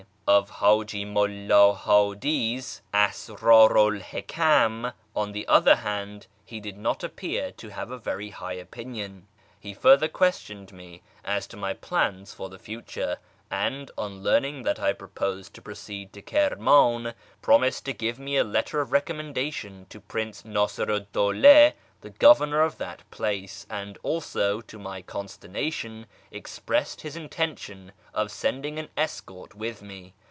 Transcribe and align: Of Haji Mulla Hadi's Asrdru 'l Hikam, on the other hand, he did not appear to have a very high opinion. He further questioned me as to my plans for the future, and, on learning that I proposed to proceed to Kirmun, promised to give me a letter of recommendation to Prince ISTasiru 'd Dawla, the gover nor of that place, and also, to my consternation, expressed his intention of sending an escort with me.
Of 0.27 0.49
Haji 0.61 1.03
Mulla 1.03 1.73
Hadi's 1.75 2.81
Asrdru 2.93 3.97
'l 3.97 3.99
Hikam, 3.99 4.93
on 5.13 5.33
the 5.33 5.45
other 5.49 5.75
hand, 5.75 6.27
he 6.45 6.61
did 6.61 6.77
not 6.77 7.03
appear 7.03 7.51
to 7.57 7.67
have 7.67 7.91
a 7.91 7.97
very 7.97 8.29
high 8.29 8.53
opinion. 8.53 9.27
He 9.59 9.73
further 9.73 10.07
questioned 10.07 10.71
me 10.71 11.01
as 11.25 11.47
to 11.47 11.57
my 11.57 11.73
plans 11.73 12.33
for 12.33 12.47
the 12.47 12.57
future, 12.57 13.17
and, 13.49 13.91
on 13.97 14.23
learning 14.23 14.61
that 14.63 14.79
I 14.79 14.93
proposed 14.93 15.53
to 15.55 15.61
proceed 15.61 16.13
to 16.13 16.21
Kirmun, 16.21 17.13
promised 17.41 17.83
to 17.83 17.91
give 17.93 18.17
me 18.17 18.37
a 18.37 18.45
letter 18.45 18.79
of 18.79 18.93
recommendation 18.93 19.85
to 19.89 19.99
Prince 19.99 20.43
ISTasiru 20.43 21.01
'd 21.07 21.11
Dawla, 21.11 21.73
the 21.99 22.09
gover 22.09 22.47
nor 22.49 22.61
of 22.61 22.77
that 22.77 23.03
place, 23.11 23.67
and 23.69 23.97
also, 24.01 24.61
to 24.61 24.79
my 24.79 25.01
consternation, 25.01 26.05
expressed 26.31 27.01
his 27.01 27.17
intention 27.17 27.91
of 28.13 28.31
sending 28.31 28.79
an 28.79 28.87
escort 28.95 29.53
with 29.53 29.81
me. 29.81 30.13